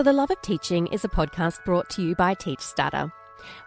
[0.00, 3.12] For the Love of Teaching is a podcast brought to you by TeachStarter.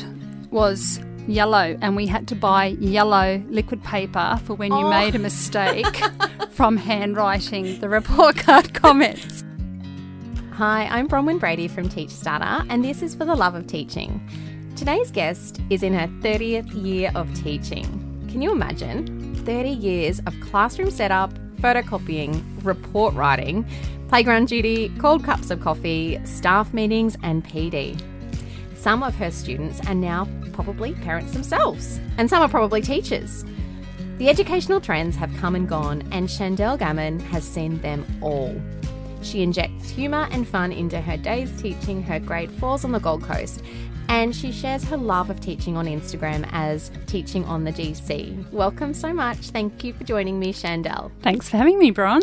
[0.50, 4.89] was yellow, and we had to buy yellow liquid paper for when you Oh.
[4.89, 5.95] made a mistake
[6.52, 9.44] from handwriting the report card comments.
[10.54, 14.20] Hi, I'm Bronwyn Brady from Teach Starter, and this is For the Love of Teaching.
[14.76, 17.85] Today's guest is in her 30th year of teaching.
[18.30, 19.35] Can you imagine?
[19.46, 23.66] 30 years of classroom setup, photocopying, report writing,
[24.09, 27.99] playground duty, cold cups of coffee, staff meetings, and PD.
[28.76, 30.26] Some of her students are now
[30.63, 33.45] probably parents themselves, and some are probably teachers.
[34.18, 38.62] The educational trends have come and gone, and Chandel Gammon has seen them all.
[39.22, 43.24] She injects humour and fun into her days teaching her grade fours on the Gold
[43.24, 43.63] Coast,
[44.10, 48.52] and she shares her love of teaching on Instagram as Teaching on the GC.
[48.52, 49.52] Welcome so much.
[49.52, 51.10] Thank you for joining me, Chandel.
[51.21, 52.21] Thanks for having me, Bron.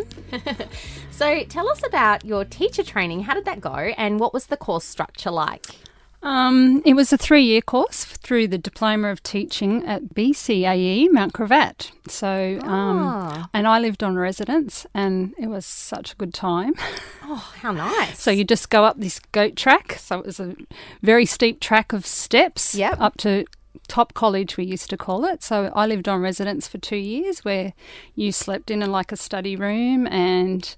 [1.11, 3.23] So, tell us about your teacher training.
[3.23, 5.86] How did that go, and what was the course structure like?
[6.27, 11.33] Um, it was a three year course through the Diploma of Teaching at BCAE Mount
[11.33, 11.93] Gravatt.
[12.09, 13.49] So, um, Ah.
[13.55, 16.75] and I lived on residence, and it was such a good time.
[17.29, 18.21] Oh, how nice.
[18.23, 19.97] So you just go up this goat track.
[19.99, 20.55] So it was a
[21.03, 23.01] very steep track of steps Yep.
[23.01, 23.45] up to
[23.89, 25.43] top college we used to call it.
[25.43, 27.73] So I lived on residence for two years where
[28.15, 30.77] you slept in a, like a study room and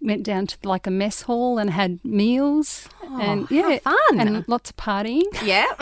[0.00, 4.20] went down to like a mess hall and had meals oh, and how yeah fun.
[4.20, 5.24] and lots of partying.
[5.44, 5.66] Yeah.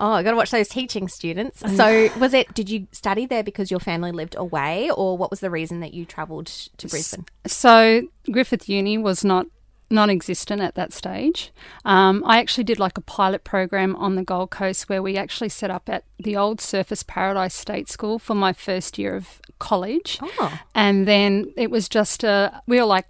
[0.00, 1.60] oh, I got to watch those teaching students.
[1.60, 2.52] So, was it?
[2.54, 5.94] Did you study there because your family lived away, or what was the reason that
[5.94, 7.26] you travelled to Brisbane?
[7.46, 9.46] So Griffith Uni was not
[9.92, 11.52] non-existent at that stage.
[11.84, 15.50] Um, I actually did like a pilot program on the Gold Coast where we actually
[15.50, 20.18] set up at the old Surfers Paradise State School for my first year of college.
[20.20, 20.60] Oh.
[20.74, 23.06] And then it was just a, we were like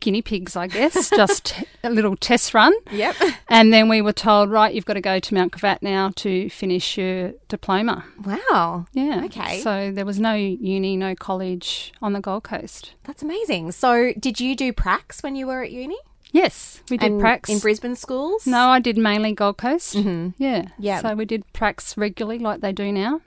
[0.00, 2.72] guinea pigs, I guess, just a little test run.
[2.90, 3.16] Yep.
[3.48, 6.48] And then we were told, right, you've got to go to Mount Gravatt now to
[6.48, 8.04] finish your diploma.
[8.24, 8.86] Wow.
[8.92, 9.24] Yeah.
[9.26, 9.60] Okay.
[9.60, 12.94] So there was no uni, no college on the Gold Coast.
[13.04, 13.72] That's amazing.
[13.72, 15.98] So, did you do pracs when you were at uni?
[16.32, 17.48] Yes, we did And pracs.
[17.50, 18.46] in Brisbane schools?
[18.46, 19.94] No, I did mainly Gold Coast.
[19.94, 20.42] Mm-hmm.
[20.42, 20.68] Yeah.
[20.78, 21.00] Yeah.
[21.02, 23.20] So we did pracs regularly like they do now.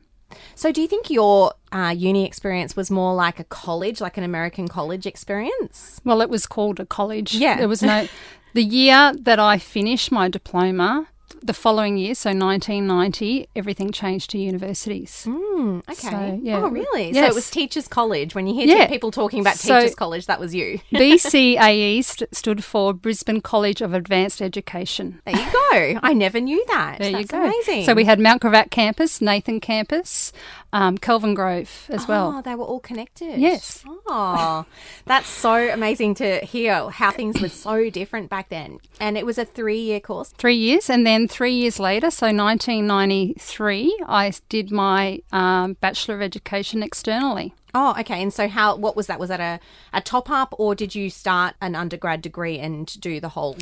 [0.55, 4.23] So, do you think your uh, uni experience was more like a college, like an
[4.23, 6.01] American college experience?
[6.03, 7.35] Well, it was called a college.
[7.35, 7.57] Yeah.
[7.57, 8.07] There was no.
[8.53, 11.07] the year that I finished my diploma,
[11.45, 15.25] the following year, so 1990, everything changed to universities.
[15.29, 15.79] Hmm.
[15.89, 16.09] Okay.
[16.09, 16.57] So, yeah.
[16.63, 17.13] Oh, really?
[17.13, 18.33] So it was teachers' college.
[18.33, 18.87] When you hear Yeah.
[18.87, 20.79] people talking about So- teachers' college, that was you.
[20.91, 25.21] BCAE st- stood for Brisbane College of Advanced Education.
[25.25, 25.99] There you go.
[26.01, 26.99] I never knew that.
[26.99, 27.43] There That's you go.
[27.43, 27.85] amazing.
[27.85, 30.31] So we had Mount Gravatt campus, Nathan campus,
[30.73, 32.27] um, Kelvin Grove as well.
[32.27, 32.41] Oh, well.
[32.41, 33.37] they were all connected.
[33.39, 33.83] Yes.
[34.07, 34.65] Oh,
[35.05, 38.79] that's so amazing to hear how things were so different back then.
[38.99, 40.29] And it was a three-year course.
[40.37, 46.21] Three years, and then three years later, so 1993, I did my um, Bachelor of
[46.21, 47.53] Education externally.
[47.73, 48.23] Oh, okay.
[48.23, 48.77] And so, how?
[48.77, 49.19] What was that?
[49.19, 49.59] Was that a,
[49.91, 53.57] a top up, or did you start an undergrad degree and do the whole?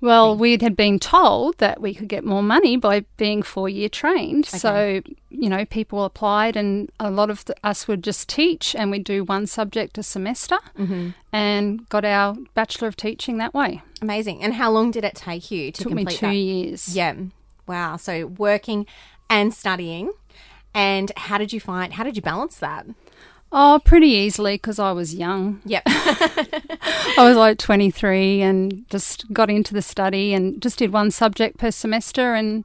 [0.00, 3.88] Well, we had been told that we could get more money by being four year
[3.88, 4.46] trained.
[4.46, 8.90] So, you know, people applied, and a lot of the, us would just teach and
[8.90, 11.10] we'd do one subject a semester mm-hmm.
[11.32, 13.82] and got our Bachelor of Teaching that way.
[14.00, 14.42] Amazing.
[14.42, 16.32] And how long did it take you to took me two that?
[16.34, 16.94] years.
[16.94, 17.14] Yeah.
[17.66, 17.96] Wow.
[17.96, 18.86] So working
[19.28, 20.12] and studying.
[20.74, 21.94] And how did you find?
[21.94, 22.86] How did you balance that?
[23.50, 25.60] Oh, pretty easily because I was young.
[25.64, 25.82] Yep.
[25.86, 31.58] I was like 23 and just got into the study and just did one subject
[31.58, 32.64] per semester and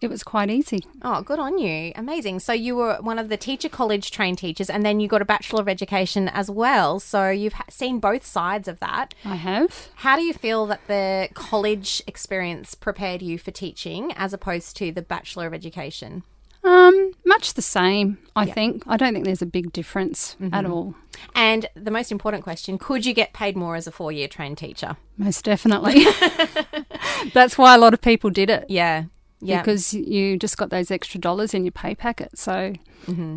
[0.00, 0.80] it was quite easy.
[1.02, 1.92] Oh, good on you.
[1.96, 2.40] Amazing.
[2.40, 5.24] So you were one of the teacher college trained teachers and then you got a
[5.24, 7.00] Bachelor of Education as well.
[7.00, 9.14] So you've seen both sides of that.
[9.24, 9.88] I have.
[9.96, 14.92] How do you feel that the college experience prepared you for teaching as opposed to
[14.92, 16.22] the Bachelor of Education?
[16.68, 18.82] Um, much the same, I think.
[18.86, 20.94] I don't think there's a big difference at all.
[21.34, 24.58] And the most important question could you get paid more as a four year trained
[24.58, 24.96] teacher?
[25.16, 26.04] Most definitely.
[27.32, 28.66] That's why a lot of people did it.
[28.68, 29.04] Yeah.
[29.40, 29.60] Yeah.
[29.60, 32.36] Because you just got those extra dollars in your pay packet.
[32.38, 32.74] So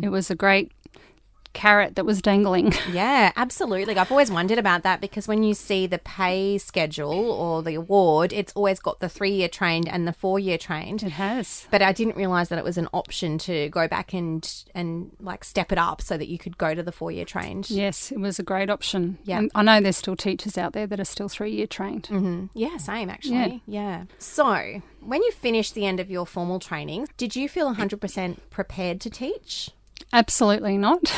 [0.02, 0.70] it was a great
[1.52, 2.72] carrot that was dangling.
[2.92, 3.96] Yeah, absolutely.
[3.96, 8.32] I've always wondered about that because when you see the pay schedule or the award,
[8.32, 11.02] it's always got the three year trained and the four year trained.
[11.02, 11.66] It has.
[11.70, 15.42] But I didn't realize that it was an option to go back and and like
[15.44, 17.70] step it up so that you could go to the four year trained.
[17.70, 19.16] Yes, it was a great option.
[19.24, 19.38] Yeah.
[19.38, 22.08] And I know there's still teachers out there that are still three year trained.
[22.10, 22.46] Mm-hmm.
[22.54, 23.62] Yeah, same actually.
[23.66, 24.04] Yeah.
[24.18, 29.00] So, when you finished the end of your formal training, did you feel 100% prepared
[29.00, 29.70] to teach?
[30.12, 31.00] Absolutely not.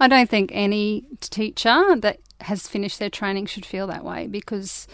[0.00, 4.86] I don't think any teacher that has finished their training should feel that way because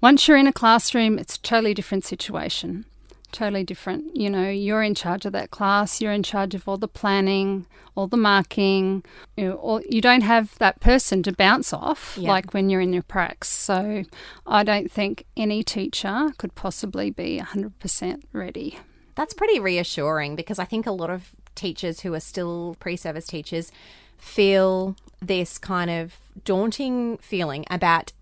[0.00, 2.84] once you're in a classroom, it's a totally different situation.
[3.32, 4.16] Totally different.
[4.16, 7.66] You know, you're in charge of that class, you're in charge of all the planning,
[7.94, 9.04] all the marking.
[9.36, 12.30] You know, or you don't have that person to bounce off Yeah.
[12.30, 13.44] like when you're in your pracs.
[13.44, 14.04] So
[14.46, 18.78] I don't think any teacher could possibly be 100% ready.
[19.16, 23.26] That's pretty reassuring because I think a lot of teachers who are still pre service
[23.26, 23.72] teachers
[24.18, 28.12] feel this kind of daunting feeling about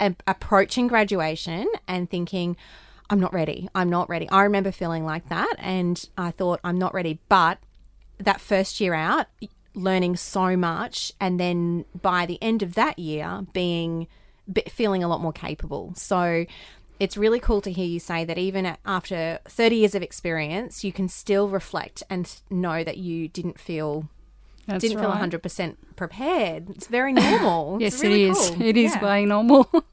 [0.00, 2.56] a- approaching graduation and thinking,
[3.10, 3.68] I'm not ready.
[3.74, 4.28] I'm not ready.
[4.28, 7.20] I remember feeling like that and I thought, I'm not ready.
[7.28, 7.58] But
[8.18, 9.26] that first year out,
[9.74, 14.08] learning so much, and then by the end of that year, being
[14.68, 15.92] feeling a lot more capable.
[15.94, 16.46] So
[17.00, 20.92] it's really cool to hear you say that even after 30 years of experience, you
[20.92, 24.08] can still reflect and know that you didn't feel
[24.66, 26.70] That's didn't feel 100% prepared.
[26.70, 27.78] It's very normal.
[27.80, 28.50] Yes, it's really it is.
[28.50, 28.62] cool.
[28.62, 29.04] It is Yeah.
[29.04, 29.70] way normal.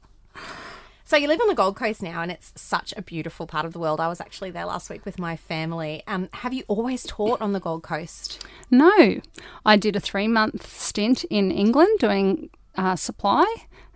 [1.08, 3.72] So you live on the Gold Coast now, and it's such a beautiful part of
[3.72, 4.00] the world.
[4.00, 6.02] I was actually there last week with my family.
[6.08, 8.44] Um, have you always taught on the Gold Coast?
[8.72, 9.20] No,
[9.64, 13.46] I did a three month stint in England doing uh, supply,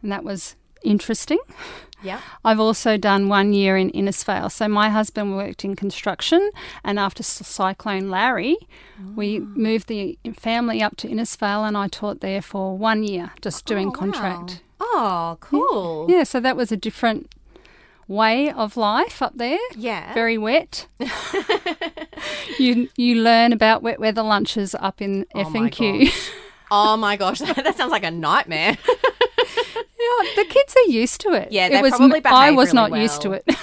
[0.03, 0.55] and that was
[0.85, 1.39] interesting.
[2.03, 2.21] Yeah.
[2.45, 4.51] I've also done one year in Innisfail.
[4.51, 6.51] So my husband worked in construction,
[6.85, 8.57] and after Cyclone Larry,
[9.15, 9.45] we ah.
[9.45, 13.89] moved the family up to Innisfail, and I taught there for one year, just doing
[13.89, 14.63] Oh, contract.
[14.81, 14.87] wow.
[14.93, 16.07] Oh, cool.
[16.09, 17.31] Yeah, so that was a different
[18.09, 19.59] way of life up there.
[19.77, 20.13] Yeah.
[20.15, 20.87] Very wet.
[22.59, 26.11] you you learn about wet weather lunches up in Oh FNQ.
[26.73, 28.79] Oh my gosh, that sounds like a nightmare.
[30.23, 31.53] Yeah, the kids are used to it.
[31.53, 33.45] Yeah, it was, probably I was really not used to it.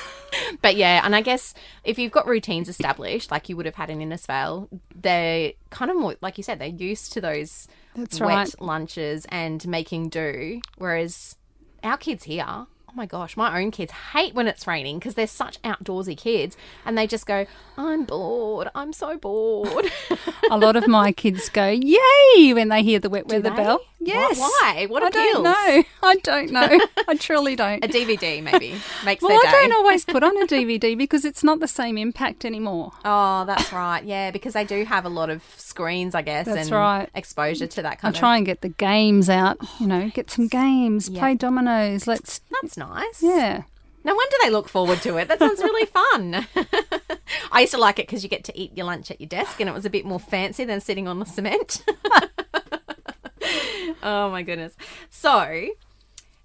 [0.62, 3.90] But yeah, and I guess if you've got routines established, like you would have had
[3.90, 8.30] in Innisfail, they're kind of more, like you said, they're used to those That's wet
[8.30, 8.62] right.
[8.62, 10.62] lunches and making do.
[10.78, 11.38] Whereas
[11.84, 15.62] our kids here, my gosh, my own kids hate when it's raining because they're such
[15.62, 17.46] outdoorsy kids and they just go,
[17.78, 18.70] I'm bored.
[18.74, 19.92] I'm so bored.
[20.52, 23.82] a lot of my kids go yay when they hear the wet weather bell.
[24.00, 24.40] Yes.
[24.40, 24.86] why?
[24.90, 25.84] What I don't know.
[26.04, 26.80] I don't know.
[27.08, 27.84] I truly don't.
[27.84, 31.60] a DVD maybe makes well, I don't always put on a DVD because it's not
[31.60, 32.92] the same impact anymore.
[33.06, 34.04] Oh, that's right.
[34.04, 37.10] Yeah, because they do have a lot of screens, I guess, That's and right.
[37.14, 38.20] exposure to that I kind of.
[38.20, 39.58] try and get the games out.
[39.80, 41.20] You know, get some games, Yeah.
[41.20, 42.08] play dominoes.
[42.08, 42.87] Let's That's nice.
[43.22, 43.64] Yeah.
[44.08, 45.28] No wonder they look forward to it.
[45.28, 46.48] That sounds really fun.
[47.52, 49.60] I used to like it because you get to eat your lunch at your desk,
[49.60, 51.84] and it was a bit more fancy than sitting on the cement.
[54.02, 54.78] oh my goodness!
[55.10, 55.68] So,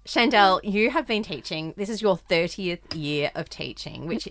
[0.05, 1.73] Chandel, you have been teaching.
[1.77, 4.27] This is your thirtieth year of teaching, which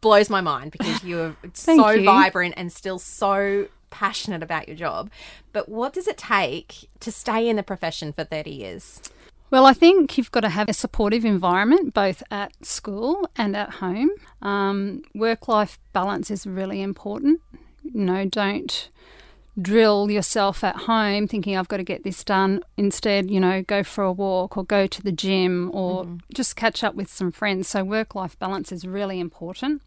[0.00, 2.06] blows my mind because you're so you.
[2.06, 5.10] vibrant and still so passionate about your job.
[5.52, 9.02] But what does it take to stay in the profession for thirty years?
[9.50, 13.70] Well, I think you've got to have a supportive environment both at school and at
[13.74, 14.10] home.
[14.40, 17.40] Um, Work life balance is really important.
[17.82, 18.88] You know, don't
[19.60, 22.62] drill yourself at home thinking I've got to get this done.
[22.76, 26.84] Instead, you know, go for a walk or go to the gym or just catch
[26.84, 27.66] up with some friends.
[27.66, 29.82] So, work life balance is really important.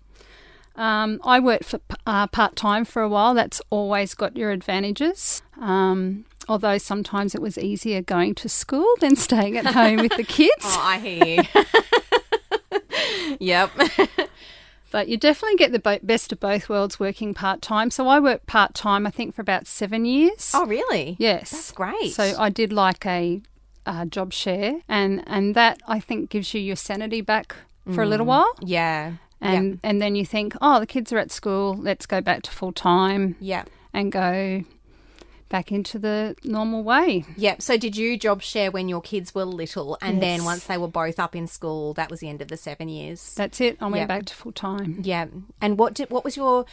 [0.75, 3.33] Um, I worked for uh, part time for a while.
[3.33, 5.41] That's always got your advantages.
[5.61, 10.23] Um, although sometimes it was easier going to school than staying at home with the
[10.23, 10.53] kids.
[10.63, 12.77] Oh, I hear you.
[13.39, 13.71] yep.
[14.91, 17.89] But you definitely get the best of both worlds working part time.
[17.89, 20.51] So I worked part time, I think, for about seven years.
[20.53, 21.15] Oh, really?
[21.17, 22.13] yes, That's great.
[22.13, 23.41] So I did like a,
[23.87, 27.55] uh job share, and and that I think gives you your sanity back
[27.91, 28.09] for a Mm.
[28.09, 28.53] little while.
[28.61, 29.13] yeah.
[29.41, 31.75] And and then you think, oh, the kids are at school.
[31.75, 33.63] Let's go back to full time Yeah.
[33.93, 34.63] and go
[35.49, 37.25] back into the normal way.
[37.37, 37.61] Yep.
[37.61, 40.87] So did you job share when your kids were little and then once they were
[40.87, 43.33] both up in school, that was the end of the seven years?
[43.35, 43.77] That's it.
[43.79, 44.07] I went Yep.
[44.07, 44.99] back to full time.
[45.03, 45.27] Yeah.
[45.61, 46.65] And what did what was your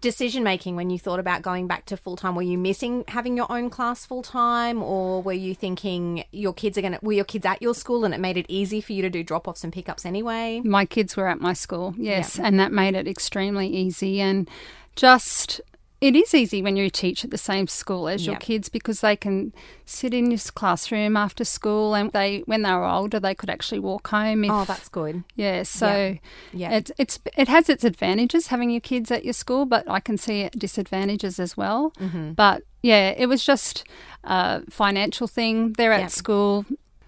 [0.00, 2.34] decision making when you thought about going back to full time?
[2.34, 6.76] Were you missing having your own class full time or were you thinking your kids
[6.76, 9.02] are gonna were your kids at your school and it made it easy for you
[9.02, 10.60] to do drop offs and pickups anyway?
[10.64, 14.48] My kids were at my school, yes, and that made it extremely easy and
[14.96, 15.60] just
[16.08, 19.16] it is easy when you teach at the same school as your kids because they
[19.16, 19.52] can
[19.86, 23.78] sit in this classroom after school and they when they were older they could actually
[23.90, 25.24] walk home if, Oh, that's good.
[25.34, 26.18] yeah so
[26.52, 26.72] Yeah.
[26.76, 30.16] it's it's it has its advantages having your kids at your school but I can
[30.18, 32.32] see disadvantages as well Mm-hmm.
[32.32, 33.84] but yeah it was just
[34.24, 36.10] a financial thing they're at Yep.
[36.10, 36.66] school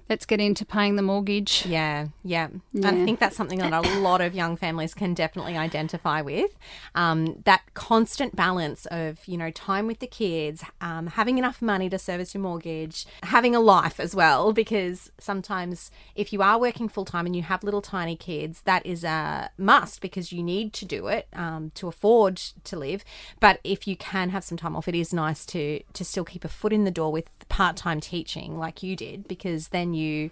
[0.08, 2.48] let's get into paying the mortgage Yeah, yeah.
[2.74, 6.56] And I think that's something that a lot of young families can definitely identify with.
[6.94, 11.88] Um, that constant balance of, you know, time with the kids, um, having enough money
[11.90, 16.88] to service your mortgage, having a life as well, because sometimes if you are working
[16.88, 20.72] full time and you have little tiny kids, that is a must because you need
[20.74, 23.04] to do it um, to afford to live.
[23.40, 26.44] But if you can have some time off, it is nice to, to still keep
[26.44, 30.30] a foot in the door with part time teaching like you did, because then you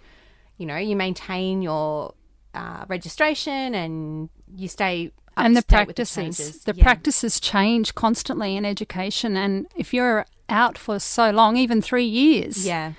[0.57, 2.13] you know you maintain your
[2.53, 6.63] uh, registration and you stay up and the practices changes.
[6.63, 6.83] the Yeah.
[6.83, 12.65] practices change constantly in education and if you're out for so long even 3 years
[12.65, 12.93] yeah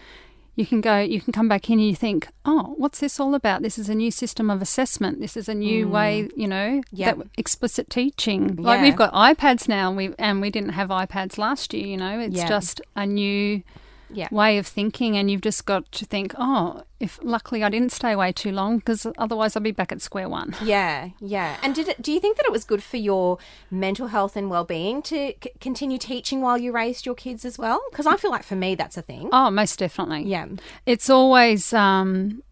[0.56, 3.34] you can go you can come back in and you think oh what's this all
[3.34, 6.68] about this is a new system of assessment this is a new way you know
[6.80, 6.82] Mm.
[6.92, 7.16] Yep.
[7.18, 8.82] that explicit teaching like Yeah.
[8.84, 12.18] we've got iPads now and we and we didn't have iPads last year you know
[12.20, 12.48] it's Yeah.
[12.48, 13.62] just a new
[14.08, 14.28] Yeah.
[14.30, 18.12] way of thinking and you've just got to think oh if luckily I didn't stay
[18.12, 21.88] away too long because otherwise I'd be back at square one yeah yeah and did
[21.88, 23.38] it, do you think that it was good for your
[23.70, 27.82] mental health and well-being to c- continue teaching while you raised your kids as well
[27.90, 30.46] because i feel like for me that's a thing oh most definitely yeah
[30.86, 32.42] It's always um,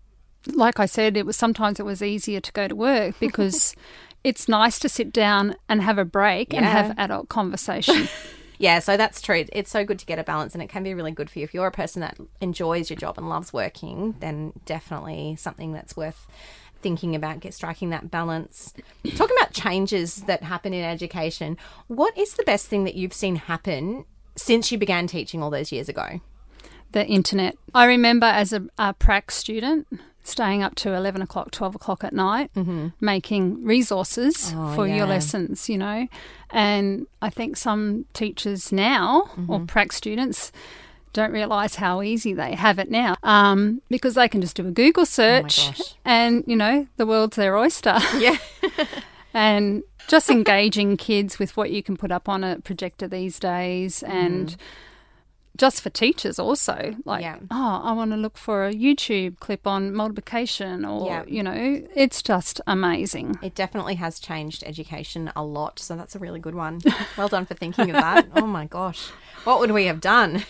[0.53, 1.17] like I said.
[1.17, 3.75] It was sometimes it was easier to go to work because
[4.23, 8.09] it's nice to sit down and have a break and have adult conversation.
[8.59, 9.45] Yeah, so that's true.
[9.53, 11.45] It's so good to get a balance, and it can be really good for you.
[11.45, 15.97] If you're a person that enjoys your job and loves working, then definitely something that's
[15.97, 16.27] worth
[16.81, 18.75] thinking about, get striking that balance.
[19.17, 21.57] Talking about changes that happen in education,
[21.89, 24.05] what is the best thing that you've seen happen
[24.37, 26.21] since you began teaching all those years ago?
[26.95, 27.57] the internet.
[27.75, 29.87] I remember as a, a prac student
[30.25, 32.51] staying up to eleven o'clock, twelve o'clock at night,
[33.01, 34.59] making resources Mm-hmm.
[34.61, 34.97] Oh, for yeah.
[34.97, 35.69] your lessons.
[35.69, 36.09] You know,
[36.51, 39.67] and I think some teachers now or Mm-hmm.
[39.67, 40.51] prac students.
[41.13, 44.73] Don't realize how easy they have it now um, because they can just do a
[44.73, 47.97] Google search Oh and you know the world's their oyster.
[48.19, 48.37] Yeah.
[49.33, 54.03] and just engaging kids with what you can put up on a projector these days
[54.03, 54.57] and
[55.57, 57.39] just for teachers also like Yeah.
[57.51, 61.25] oh i want to look for a youtube clip on multiplication or Yeah.
[61.27, 66.19] you know it's just amazing It definitely has changed education a lot, so that's a
[66.19, 66.81] really good one.
[67.17, 68.27] Well done for thinking of that.
[68.35, 69.09] Oh my gosh,
[69.45, 70.45] what would we have done?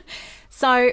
[0.50, 0.90] so,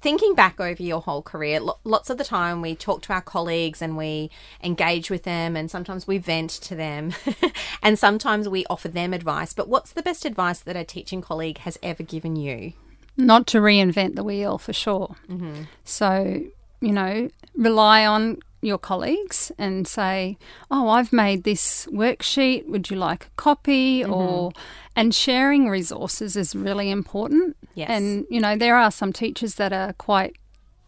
[0.00, 3.80] thinking back over your whole career, lots of the time we talk to our colleagues
[3.80, 4.30] and we
[4.62, 7.12] engage with them, and sometimes we vent to them,
[7.82, 9.52] and sometimes we offer them advice.
[9.52, 12.72] But what's the best advice that a teaching colleague has ever given you?
[13.16, 15.16] Not to reinvent the wheel for sure.
[15.28, 15.62] Mm-hmm.
[15.84, 16.42] So
[16.80, 20.38] you know rely on your colleagues and say
[20.70, 22.66] oh i've made this worksheet.
[22.68, 24.00] Would you like a copy?
[24.02, 24.12] Mm-hmm.
[24.12, 24.52] Or
[24.96, 27.56] and sharing resources is really important.
[27.74, 27.90] Yes.
[27.90, 30.36] and you know there are some teachers that are quite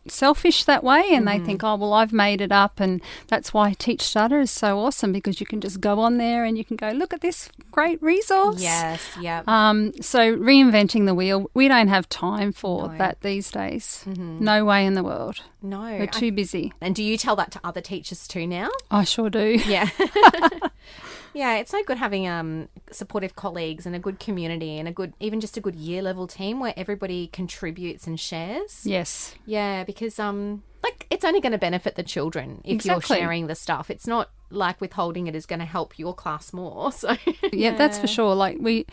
[0.09, 3.73] selfish that way and they think oh well i've made it up and that's why
[3.73, 6.77] teach starter is so awesome because you can just go on there and you can
[6.77, 9.43] go look at this great resource Yes, yeah.
[9.47, 12.89] um, so reinventing the wheel, we don't have time for No.
[12.89, 12.99] Mm-hmm.
[12.99, 14.05] that these days.
[14.07, 15.41] No way in the world.
[15.63, 15.81] no.
[15.83, 16.73] We're I- too busy.
[16.81, 18.69] and do you tell that to other teachers too now?
[18.91, 19.61] I sure do.
[19.67, 19.89] Yeah.
[21.35, 25.13] yeah, it's so good having um supportive colleagues and a good community and a good
[25.21, 28.83] even just a good year level team where everybody contributes and shares.
[28.85, 29.35] Yes.
[29.45, 33.17] Yeah, because um like it's only going to benefit the children if Exactly.
[33.17, 33.91] you're sharing the stuff.
[33.91, 36.93] It's not like withholding it is going to help your class more.
[37.03, 37.17] So
[37.53, 38.35] Yeah, that's for sure.
[38.35, 38.87] Like we.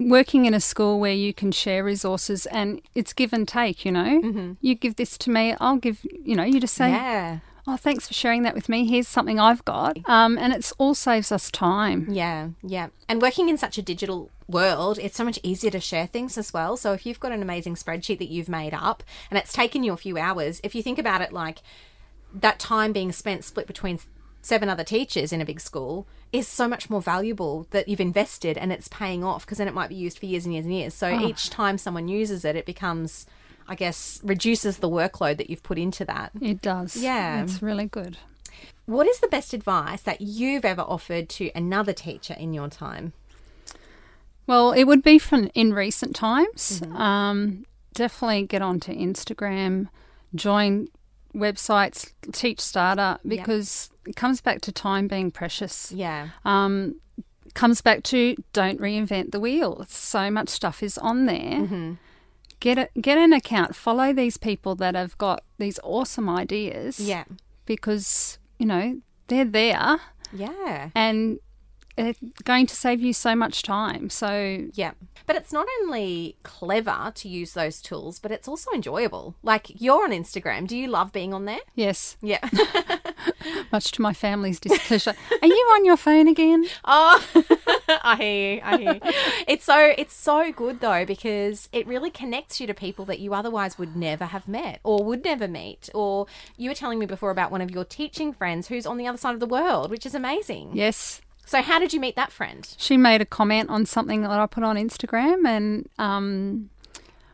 [0.00, 3.92] Working in a school where you can share resources and it's give and take, you
[3.92, 4.56] know.
[4.60, 7.38] You give this to me, I'll give, you know, you just say, Yeah.
[7.68, 8.84] "Oh, thanks for sharing that with me.
[8.88, 12.08] Here's something I've got," um, and it's all saves us time.
[12.10, 12.88] Yeah, yeah.
[13.08, 16.52] And working in such a digital world, it's so much easier to share things as
[16.52, 16.76] well.
[16.76, 19.92] So if you've got an amazing spreadsheet that you've made up and it's taken you
[19.92, 21.58] a few hours, if you think about it like
[22.32, 23.98] that time being spent split between
[24.42, 28.56] seven other teachers in a big school is so much more valuable that you've invested
[28.56, 30.74] and it's paying off because then it might be used for years and years and
[30.74, 30.94] years.
[30.94, 31.26] So oh.
[31.26, 33.26] each time someone uses it, it becomes,
[33.68, 36.32] I guess, reduces the workload that you've put into that.
[36.40, 36.96] It does.
[36.96, 37.42] Yeah.
[37.42, 38.16] It's really good.
[38.86, 43.12] What is the best advice that you've ever offered to another teacher in your time?
[44.50, 46.80] Well, it would be from in recent times.
[46.80, 46.96] Mm-hmm.
[46.96, 49.86] Um, definitely get onto Instagram,
[50.34, 50.88] join
[51.32, 55.92] websites, teach starter because it comes back to time being precious.
[55.92, 56.30] Yeah.
[56.44, 56.96] Um,
[57.54, 59.86] comes back to don't reinvent the wheel.
[59.88, 61.60] So much stuff is on there.
[61.60, 61.92] Mm-hmm.
[62.58, 63.76] Get a, get an account.
[63.76, 66.98] Follow these people that have got these awesome ideas.
[66.98, 67.22] Yeah.
[67.66, 70.00] Because you know they're there
[70.32, 70.90] Yeah.
[70.96, 71.38] and
[71.96, 74.10] it's going to save you so much time.
[74.10, 74.92] So Yeah.
[75.26, 79.36] But it's not only clever to use those tools, but it's also enjoyable.
[79.42, 80.66] Like you're on Instagram.
[80.66, 81.60] Do you love being on there?
[81.74, 82.40] yes, Yeah.
[83.72, 85.14] much to my family's displeasure.
[85.42, 86.64] Are you on your phone again?
[86.84, 87.24] oh,
[88.02, 88.60] I hear you.
[88.64, 89.00] I hear you.
[89.46, 93.34] It's so it's so good though because it really connects you to people that you
[93.34, 95.88] otherwise would never have met or would never meet.
[95.94, 99.06] Or you were telling me before about one of your teaching friends who's on the
[99.06, 100.70] other side of the world, which is amazing.
[100.74, 101.20] Yes.
[101.50, 102.62] So how did you meet that friend?
[102.78, 106.70] She made a comment on something that I put on Instagram, and um,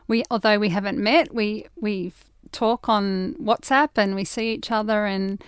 [0.07, 2.13] we, although we haven't met, we we
[2.51, 5.43] talk on WhatsApp and we see each other, and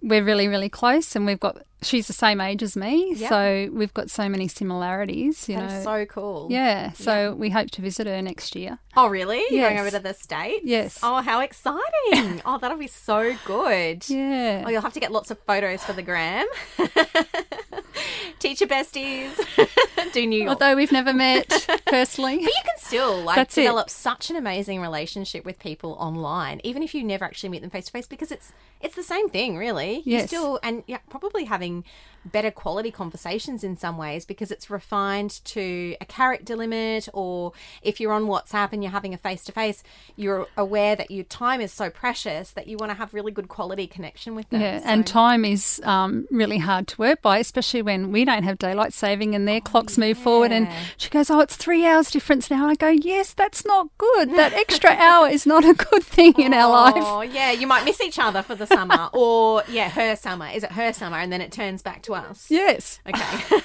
[0.00, 1.16] we're really really close.
[1.16, 3.28] And we've got she's the same age as me, Yep.
[3.28, 5.48] so we've got so many similarities.
[5.48, 6.46] You That know, is so cool.
[6.52, 6.92] yeah.
[6.92, 8.78] So we hope to visit her next year.
[8.96, 9.42] Oh, really?
[9.50, 10.62] You're going over to the States?
[10.64, 11.00] Yes.
[11.02, 12.42] Oh, how exciting.
[12.46, 14.08] oh, that'll be so good.
[14.08, 14.62] Yeah.
[14.64, 16.46] Oh, you'll have to get lots of photos for the gram.
[18.38, 19.32] Teacher besties.
[20.12, 20.50] Do New York.
[20.50, 21.48] Although we've never met
[21.86, 22.36] personally.
[22.44, 23.62] but you can still like That's it.
[23.62, 27.70] develop such an amazing relationship with people online, even if you never actually meet them
[27.70, 29.96] face to face, because it's it's the same thing, really.
[30.04, 30.28] You Yes.
[30.28, 31.84] still and yeah, probably having
[32.24, 37.52] better quality conversations in some ways because it's refined to a character limit, or
[37.82, 39.82] if you're on WhatsApp and you're having a face to face,
[40.16, 43.48] you're aware that your time is so precious that you want to have really good
[43.48, 44.60] quality connection with them.
[44.60, 48.58] Yeah, and time is um, really hard to work by, especially when we don't have
[48.58, 50.52] daylight saving and their clocks move forward.
[50.52, 54.30] And she goes, "Oh, it's three hours difference now." I go, "Yes, that's not good.
[54.36, 57.84] That extra hour is not a good thing in our life." Oh, yeah, you might
[57.84, 60.48] miss each other for the summer, or yeah, her summer.
[60.48, 62.50] Is it her summer, and then it turns back to us?
[62.50, 63.62] Yes, Okay.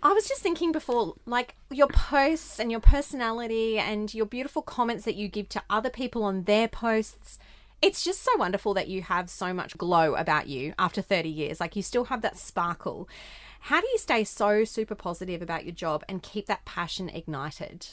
[0.00, 5.04] I was just thinking before, like your posts and your personality and your beautiful comments
[5.04, 7.38] that you give to other people on their posts.
[7.82, 11.58] It's just so wonderful that you have so much glow about you after 30 years.
[11.60, 13.08] Like you still have that sparkle.
[13.62, 17.88] How do you stay so super positive about your job and keep that passion ignited?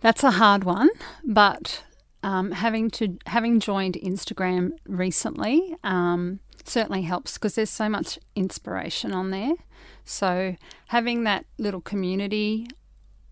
[0.00, 0.90] that's a hard one,
[1.24, 1.82] but
[2.22, 9.12] um, having to having joined Instagram recently um, certainly helps because there's so much inspiration
[9.12, 9.54] on there.
[10.04, 10.56] So
[10.88, 12.68] having that little community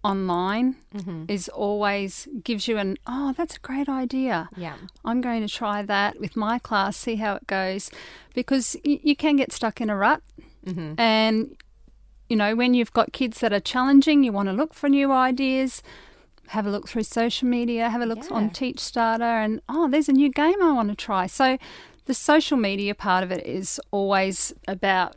[0.02, 1.24] online mm-hmm.
[1.28, 4.76] is always gives you an oh that's a great idea Yeah.
[5.02, 7.90] I'm going to try that with my class, see how it goes,
[8.34, 10.22] because y- you can get stuck in a rut.
[10.66, 11.00] Mm-hmm.
[11.00, 11.56] And,
[12.28, 15.10] you know, when you've got kids that are challenging, you want to look for new
[15.10, 15.82] ideas.
[16.48, 18.36] Have a look through social media, have a look Yeah.
[18.36, 21.26] on Teach Starter, and oh, there's a new game I want to try.
[21.26, 21.56] So,
[22.06, 25.16] the social media part of it is always about,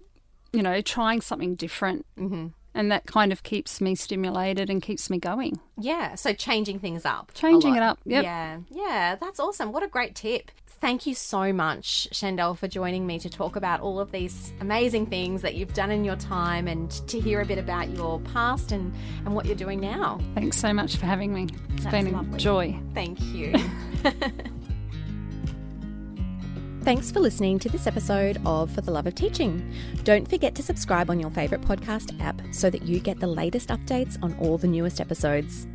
[0.53, 2.05] you know, trying something different.
[2.17, 2.47] Mm-hmm.
[2.73, 5.59] And that kind of keeps me stimulated and keeps me going.
[5.79, 7.31] Yeah, so changing things up.
[7.33, 8.23] Changing it up, yep.
[8.23, 9.71] Yeah, yeah, that's awesome.
[9.71, 10.51] What a great tip.
[10.79, 15.07] Thank you so much, Shandell, for joining me to talk about all of these amazing
[15.07, 18.71] things that you've done in your time and to hear a bit about your past
[18.71, 18.93] and,
[19.25, 20.19] and what you're doing now.
[20.35, 21.47] Thanks so much for having me.
[21.73, 22.37] It's That's been a lovely.
[22.37, 22.79] joy.
[22.93, 23.55] Thank you.
[26.87, 29.73] Thanks for listening to this episode of For the Love of Teaching.
[30.05, 33.67] Don't forget to subscribe on your favourite podcast app so that you get the latest
[33.67, 35.67] updates on all the newest episodes.